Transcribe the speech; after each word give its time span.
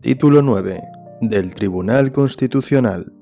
Título 0.00 0.40
9. 0.40 0.82
Del 1.20 1.54
Tribunal 1.54 2.10
Constitucional. 2.12 3.12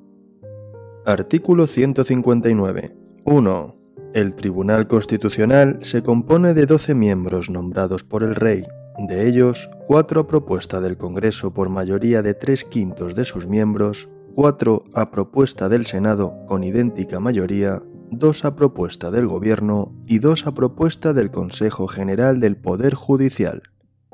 Artículo 1.04 1.66
159. 1.66 2.96
1. 3.24 3.76
El 4.14 4.36
Tribunal 4.36 4.86
Constitucional 4.86 5.80
se 5.82 6.04
compone 6.04 6.54
de 6.54 6.66
12 6.66 6.94
miembros 6.94 7.50
nombrados 7.50 8.04
por 8.04 8.22
el 8.22 8.36
Rey, 8.36 8.64
de 8.98 9.28
ellos, 9.28 9.68
4 9.88 10.20
a 10.20 10.26
propuesta 10.28 10.80
del 10.80 10.96
Congreso 10.96 11.52
por 11.52 11.68
mayoría 11.68 12.22
de 12.22 12.34
3 12.34 12.64
quintos 12.66 13.16
de 13.16 13.24
sus 13.24 13.48
miembros, 13.48 14.08
4 14.36 14.84
a 14.94 15.10
propuesta 15.10 15.68
del 15.68 15.84
Senado 15.84 16.46
con 16.46 16.62
idéntica 16.62 17.18
mayoría, 17.18 17.82
2 18.12 18.44
a 18.44 18.56
propuesta 18.56 19.10
del 19.10 19.28
Gobierno 19.28 19.92
y 20.06 20.18
2 20.18 20.46
a 20.46 20.54
propuesta 20.54 21.12
del 21.12 21.30
Consejo 21.30 21.86
General 21.86 22.40
del 22.40 22.56
Poder 22.56 22.94
Judicial. 22.94 23.62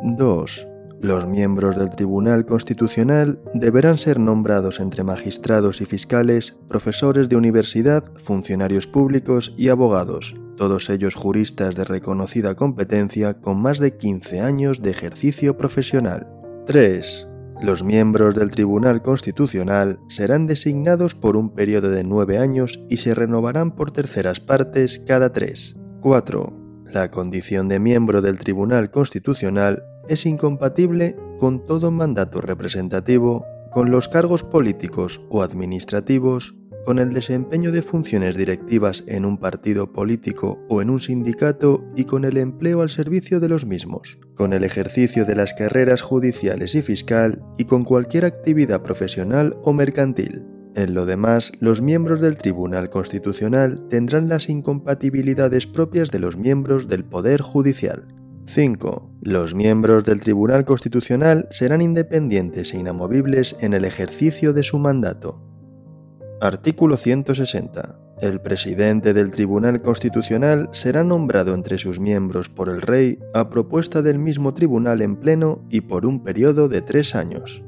2. 0.02 0.68
Los 1.00 1.26
miembros 1.26 1.76
del 1.76 1.90
Tribunal 1.90 2.44
Constitucional 2.44 3.40
deberán 3.54 3.96
ser 3.96 4.18
nombrados 4.20 4.80
entre 4.80 5.02
magistrados 5.02 5.80
y 5.80 5.86
fiscales, 5.86 6.56
profesores 6.68 7.28
de 7.28 7.36
universidad, 7.36 8.04
funcionarios 8.22 8.86
públicos 8.86 9.54
y 9.56 9.68
abogados, 9.68 10.36
todos 10.56 10.90
ellos 10.90 11.14
juristas 11.14 11.74
de 11.74 11.84
reconocida 11.84 12.54
competencia 12.54 13.40
con 13.40 13.60
más 13.60 13.78
de 13.78 13.96
15 13.96 14.40
años 14.40 14.82
de 14.82 14.90
ejercicio 14.90 15.56
profesional. 15.56 16.26
3. 16.66 17.25
Los 17.60 17.82
miembros 17.82 18.34
del 18.34 18.50
Tribunal 18.50 19.02
Constitucional 19.02 19.98
serán 20.08 20.46
designados 20.46 21.14
por 21.14 21.36
un 21.36 21.54
periodo 21.54 21.90
de 21.90 22.04
nueve 22.04 22.38
años 22.38 22.80
y 22.90 22.98
se 22.98 23.14
renovarán 23.14 23.74
por 23.74 23.92
terceras 23.92 24.40
partes 24.40 25.02
cada 25.06 25.32
tres. 25.32 25.74
4. 26.02 26.52
La 26.92 27.10
condición 27.10 27.68
de 27.68 27.80
miembro 27.80 28.20
del 28.20 28.38
Tribunal 28.38 28.90
Constitucional 28.90 29.84
es 30.08 30.26
incompatible 30.26 31.16
con 31.38 31.64
todo 31.64 31.90
mandato 31.90 32.42
representativo, 32.42 33.46
con 33.72 33.90
los 33.90 34.08
cargos 34.08 34.42
políticos 34.42 35.22
o 35.30 35.42
administrativos, 35.42 36.54
con 36.86 37.00
el 37.00 37.12
desempeño 37.12 37.72
de 37.72 37.82
funciones 37.82 38.36
directivas 38.36 39.02
en 39.08 39.24
un 39.24 39.38
partido 39.38 39.92
político 39.92 40.64
o 40.68 40.80
en 40.80 40.88
un 40.88 41.00
sindicato 41.00 41.84
y 41.96 42.04
con 42.04 42.24
el 42.24 42.38
empleo 42.38 42.80
al 42.80 42.90
servicio 42.90 43.40
de 43.40 43.48
los 43.48 43.66
mismos, 43.66 44.18
con 44.36 44.52
el 44.52 44.62
ejercicio 44.62 45.26
de 45.26 45.34
las 45.34 45.52
carreras 45.52 46.00
judiciales 46.00 46.76
y 46.76 46.82
fiscal 46.82 47.42
y 47.58 47.64
con 47.64 47.82
cualquier 47.82 48.24
actividad 48.24 48.82
profesional 48.82 49.56
o 49.64 49.72
mercantil. 49.72 50.44
En 50.76 50.94
lo 50.94 51.06
demás, 51.06 51.52
los 51.58 51.82
miembros 51.82 52.20
del 52.20 52.36
Tribunal 52.36 52.88
Constitucional 52.88 53.88
tendrán 53.90 54.28
las 54.28 54.48
incompatibilidades 54.48 55.66
propias 55.66 56.10
de 56.12 56.20
los 56.20 56.36
miembros 56.36 56.86
del 56.86 57.04
Poder 57.04 57.42
Judicial. 57.42 58.06
5. 58.46 59.10
Los 59.22 59.54
miembros 59.54 60.04
del 60.04 60.20
Tribunal 60.20 60.64
Constitucional 60.64 61.48
serán 61.50 61.82
independientes 61.82 62.72
e 62.72 62.78
inamovibles 62.78 63.56
en 63.58 63.74
el 63.74 63.84
ejercicio 63.84 64.52
de 64.52 64.62
su 64.62 64.78
mandato. 64.78 65.45
Artículo 66.40 66.98
160. 66.98 67.98
El 68.20 68.42
presidente 68.42 69.14
del 69.14 69.30
Tribunal 69.30 69.80
Constitucional 69.80 70.68
será 70.70 71.02
nombrado 71.02 71.54
entre 71.54 71.78
sus 71.78 71.98
miembros 71.98 72.50
por 72.50 72.68
el 72.68 72.82
Rey 72.82 73.18
a 73.32 73.48
propuesta 73.48 74.02
del 74.02 74.18
mismo 74.18 74.52
tribunal 74.52 75.00
en 75.00 75.16
pleno 75.16 75.64
y 75.70 75.80
por 75.80 76.04
un 76.04 76.22
periodo 76.22 76.68
de 76.68 76.82
tres 76.82 77.14
años. 77.14 77.62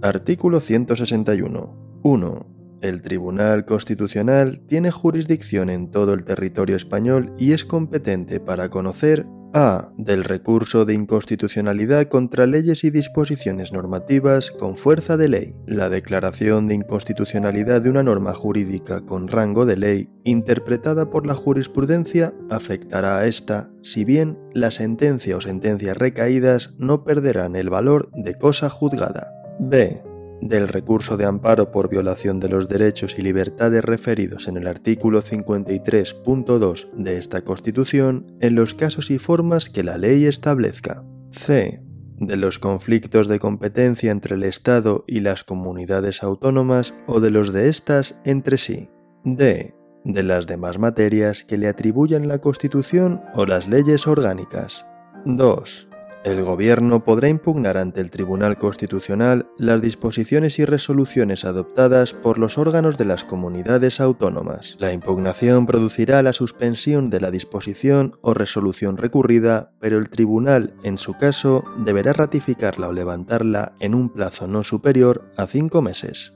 Artículo 0.00 0.60
161. 0.60 2.00
1. 2.02 2.46
El 2.80 3.02
Tribunal 3.02 3.66
Constitucional 3.66 4.60
tiene 4.66 4.90
jurisdicción 4.90 5.68
en 5.68 5.90
todo 5.90 6.14
el 6.14 6.24
territorio 6.24 6.74
español 6.74 7.34
y 7.36 7.52
es 7.52 7.66
competente 7.66 8.40
para 8.40 8.70
conocer, 8.70 9.26
a. 9.54 9.90
Del 9.96 10.24
recurso 10.24 10.84
de 10.84 10.94
inconstitucionalidad 10.94 12.08
contra 12.08 12.46
leyes 12.46 12.84
y 12.84 12.90
disposiciones 12.90 13.72
normativas 13.72 14.50
con 14.50 14.76
fuerza 14.76 15.16
de 15.16 15.28
ley. 15.28 15.54
La 15.66 15.88
declaración 15.88 16.68
de 16.68 16.74
inconstitucionalidad 16.74 17.80
de 17.80 17.90
una 17.90 18.02
norma 18.02 18.34
jurídica 18.34 19.02
con 19.02 19.28
rango 19.28 19.66
de 19.66 19.76
ley 19.76 20.08
interpretada 20.24 21.10
por 21.10 21.26
la 21.26 21.34
jurisprudencia 21.34 22.34
afectará 22.50 23.18
a 23.18 23.26
esta, 23.26 23.70
si 23.82 24.04
bien 24.04 24.38
la 24.52 24.70
sentencia 24.70 25.36
o 25.36 25.40
sentencias 25.40 25.96
recaídas 25.96 26.74
no 26.78 27.04
perderán 27.04 27.56
el 27.56 27.70
valor 27.70 28.10
de 28.12 28.34
cosa 28.34 28.70
juzgada. 28.70 29.32
B 29.60 30.07
del 30.40 30.68
recurso 30.68 31.16
de 31.16 31.24
amparo 31.24 31.70
por 31.70 31.88
violación 31.88 32.40
de 32.40 32.48
los 32.48 32.68
derechos 32.68 33.16
y 33.18 33.22
libertades 33.22 33.84
referidos 33.84 34.48
en 34.48 34.56
el 34.56 34.66
artículo 34.66 35.22
53.2 35.22 36.90
de 36.92 37.18
esta 37.18 37.42
Constitución 37.42 38.36
en 38.40 38.54
los 38.54 38.74
casos 38.74 39.10
y 39.10 39.18
formas 39.18 39.68
que 39.70 39.84
la 39.84 39.98
ley 39.98 40.26
establezca. 40.26 41.04
C. 41.32 41.82
De 42.16 42.36
los 42.36 42.58
conflictos 42.58 43.28
de 43.28 43.38
competencia 43.38 44.10
entre 44.10 44.34
el 44.34 44.42
Estado 44.42 45.04
y 45.06 45.20
las 45.20 45.44
comunidades 45.44 46.22
autónomas 46.22 46.94
o 47.06 47.20
de 47.20 47.30
los 47.30 47.52
de 47.52 47.68
éstas 47.68 48.16
entre 48.24 48.58
sí. 48.58 48.90
D. 49.24 49.74
De 50.04 50.22
las 50.22 50.46
demás 50.46 50.78
materias 50.78 51.44
que 51.44 51.58
le 51.58 51.68
atribuyan 51.68 52.28
la 52.28 52.38
Constitución 52.38 53.22
o 53.34 53.46
las 53.46 53.68
leyes 53.68 54.06
orgánicas. 54.06 54.84
2 55.26 55.87
el 56.32 56.44
Gobierno 56.44 57.04
podrá 57.04 57.28
impugnar 57.28 57.76
ante 57.76 58.00
el 58.00 58.10
Tribunal 58.10 58.58
Constitucional 58.58 59.48
las 59.58 59.82
disposiciones 59.82 60.58
y 60.58 60.64
resoluciones 60.64 61.44
adoptadas 61.44 62.12
por 62.12 62.38
los 62.38 62.58
órganos 62.58 62.98
de 62.98 63.04
las 63.04 63.24
comunidades 63.24 64.00
autónomas. 64.00 64.76
La 64.78 64.92
impugnación 64.92 65.66
producirá 65.66 66.22
la 66.22 66.32
suspensión 66.32 67.10
de 67.10 67.20
la 67.20 67.30
disposición 67.30 68.16
o 68.20 68.34
resolución 68.34 68.96
recurrida, 68.96 69.72
pero 69.80 69.98
el 69.98 70.10
Tribunal, 70.10 70.74
en 70.82 70.98
su 70.98 71.14
caso, 71.14 71.64
deberá 71.78 72.12
ratificarla 72.12 72.88
o 72.88 72.92
levantarla 72.92 73.72
en 73.80 73.94
un 73.94 74.08
plazo 74.08 74.46
no 74.46 74.62
superior 74.62 75.30
a 75.36 75.46
cinco 75.46 75.82
meses. 75.82 76.34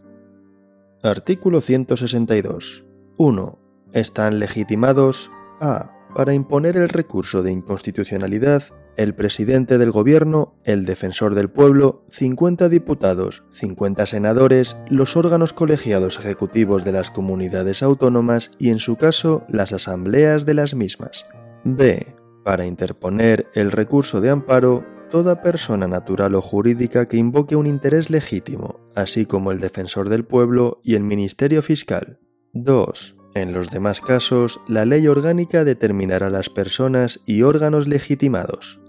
Artículo 1.02 1.60
162. 1.60 2.84
1. 3.16 3.58
Están 3.92 4.38
legitimados 4.38 5.30
a. 5.60 5.90
Para 6.14 6.34
imponer 6.34 6.76
el 6.76 6.90
recurso 6.90 7.42
de 7.42 7.52
inconstitucionalidad 7.52 8.64
el 8.96 9.14
presidente 9.14 9.78
del 9.78 9.90
gobierno, 9.90 10.54
el 10.64 10.84
defensor 10.84 11.34
del 11.34 11.50
pueblo, 11.50 12.04
50 12.10 12.68
diputados, 12.68 13.42
50 13.52 14.06
senadores, 14.06 14.76
los 14.88 15.16
órganos 15.16 15.52
colegiados 15.52 16.18
ejecutivos 16.18 16.84
de 16.84 16.92
las 16.92 17.10
comunidades 17.10 17.82
autónomas 17.82 18.50
y 18.58 18.70
en 18.70 18.78
su 18.78 18.96
caso 18.96 19.44
las 19.48 19.72
asambleas 19.72 20.44
de 20.44 20.54
las 20.54 20.74
mismas. 20.74 21.26
B. 21.64 22.14
Para 22.44 22.66
interponer 22.66 23.46
el 23.54 23.70
recurso 23.70 24.20
de 24.20 24.30
amparo, 24.30 24.84
toda 25.10 25.42
persona 25.42 25.86
natural 25.86 26.34
o 26.34 26.40
jurídica 26.40 27.06
que 27.06 27.18
invoque 27.18 27.54
un 27.54 27.66
interés 27.66 28.10
legítimo, 28.10 28.80
así 28.94 29.26
como 29.26 29.52
el 29.52 29.60
defensor 29.60 30.08
del 30.08 30.24
pueblo 30.24 30.80
y 30.82 30.94
el 30.94 31.02
Ministerio 31.02 31.62
Fiscal. 31.62 32.18
2. 32.54 33.16
En 33.34 33.52
los 33.54 33.70
demás 33.70 34.00
casos, 34.00 34.60
la 34.68 34.84
ley 34.84 35.06
orgánica 35.06 35.64
determinará 35.64 36.28
las 36.28 36.50
personas 36.50 37.20
y 37.24 37.42
órganos 37.42 37.86
legitimados. 37.86 38.81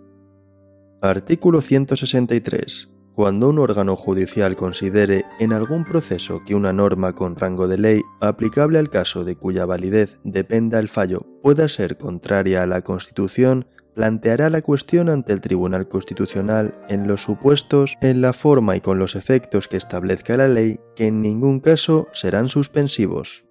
Artículo 1.03 1.59
163. 1.59 2.88
Cuando 3.14 3.50
un 3.50 3.59
órgano 3.59 3.97
judicial 3.97 4.56
considere 4.56 5.25
en 5.38 5.52
algún 5.52 5.84
proceso 5.84 6.41
que 6.46 6.56
una 6.56 6.72
norma 6.72 7.12
con 7.12 7.36
rango 7.36 7.68
de 7.68 7.78
ley 7.78 8.02
aplicable 8.22 8.80
al 8.80 8.90
caso 8.90 9.25
de 9.25 9.36
cuya 9.36 9.66
validez 9.66 10.22
dependa 10.24 10.80
el 10.80 10.88
fallo 10.88 11.25
pueda 11.42 11.68
ser 11.68 11.97
contraria 11.97 12.63
a 12.63 12.68
la 12.68 12.84
Constitución, 12.84 13.68
planteará 13.94 14.50
la 14.50 14.62
cuestión 14.62 15.09
ante 15.09 15.34
el 15.34 15.42
Tribunal 15.42 15.90
Constitucional 15.90 16.74
en 16.88 17.06
los 17.06 17.22
supuestos, 17.22 17.97
en 18.00 18.22
la 18.22 18.31
forma 18.31 18.78
y 18.78 18.80
con 18.80 18.97
los 18.97 19.18
efectos 19.18 19.68
que 19.68 19.75
establezca 19.75 20.38
la 20.38 20.47
ley, 20.47 20.80
que 20.96 21.08
en 21.08 21.22
ningún 21.22 21.59
caso 21.59 22.08
serán 22.13 22.47
suspensivos. 22.47 23.44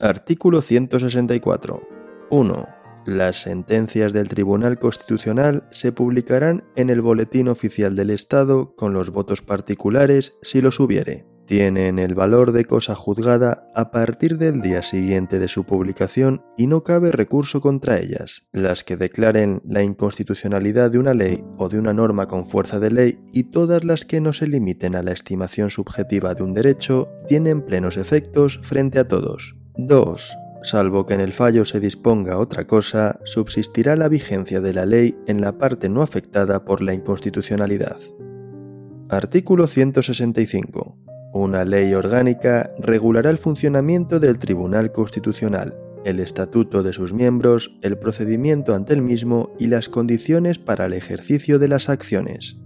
Artículo 0.00 0.62
164. 0.62 1.86
1. 2.30 2.83
Las 3.06 3.42
sentencias 3.42 4.14
del 4.14 4.28
Tribunal 4.28 4.78
Constitucional 4.78 5.64
se 5.70 5.92
publicarán 5.92 6.64
en 6.74 6.88
el 6.88 7.02
Boletín 7.02 7.48
Oficial 7.48 7.96
del 7.96 8.10
Estado 8.10 8.74
con 8.76 8.94
los 8.94 9.10
votos 9.10 9.42
particulares 9.42 10.34
si 10.42 10.62
los 10.62 10.80
hubiere. 10.80 11.26
Tienen 11.46 11.98
el 11.98 12.14
valor 12.14 12.52
de 12.52 12.64
cosa 12.64 12.94
juzgada 12.94 13.70
a 13.74 13.90
partir 13.90 14.38
del 14.38 14.62
día 14.62 14.82
siguiente 14.82 15.38
de 15.38 15.48
su 15.48 15.64
publicación 15.64 16.42
y 16.56 16.66
no 16.66 16.82
cabe 16.82 17.12
recurso 17.12 17.60
contra 17.60 17.98
ellas. 17.98 18.46
Las 18.52 18.82
que 18.82 18.96
declaren 18.96 19.60
la 19.66 19.82
inconstitucionalidad 19.82 20.90
de 20.90 20.98
una 20.98 21.12
ley 21.12 21.44
o 21.58 21.68
de 21.68 21.78
una 21.78 21.92
norma 21.92 22.28
con 22.28 22.46
fuerza 22.46 22.80
de 22.80 22.90
ley 22.90 23.18
y 23.32 23.44
todas 23.44 23.84
las 23.84 24.06
que 24.06 24.22
no 24.22 24.32
se 24.32 24.46
limiten 24.46 24.96
a 24.96 25.02
la 25.02 25.12
estimación 25.12 25.68
subjetiva 25.68 26.34
de 26.34 26.42
un 26.42 26.54
derecho 26.54 27.10
tienen 27.28 27.60
plenos 27.60 27.98
efectos 27.98 28.60
frente 28.62 28.98
a 28.98 29.06
todos. 29.06 29.54
2 29.76 30.38
salvo 30.64 31.06
que 31.06 31.14
en 31.14 31.20
el 31.20 31.32
fallo 31.32 31.64
se 31.64 31.78
disponga 31.78 32.38
otra 32.38 32.66
cosa, 32.66 33.20
subsistirá 33.24 33.96
la 33.96 34.08
vigencia 34.08 34.60
de 34.60 34.72
la 34.72 34.86
ley 34.86 35.16
en 35.26 35.40
la 35.40 35.58
parte 35.58 35.88
no 35.88 36.02
afectada 36.02 36.64
por 36.64 36.82
la 36.82 36.94
inconstitucionalidad. 36.94 37.98
Artículo 39.10 39.66
165. 39.68 40.96
Una 41.34 41.64
ley 41.64 41.92
orgánica 41.94 42.72
regulará 42.78 43.30
el 43.30 43.38
funcionamiento 43.38 44.18
del 44.18 44.38
Tribunal 44.38 44.92
Constitucional. 44.92 45.74
el 46.04 46.20
estatuto 46.20 46.82
de 46.82 46.92
sus 46.92 47.14
miembros, 47.14 47.78
el 47.80 47.96
procedimiento 47.96 48.74
ante 48.74 48.92
el 48.92 49.00
mismo 49.00 49.54
y 49.58 49.68
las 49.68 49.88
condiciones 49.88 50.58
para 50.58 50.84
el 50.84 50.92
ejercicio 50.92 51.58
de 51.58 51.68
las 51.68 51.88
acciones. 51.88 52.58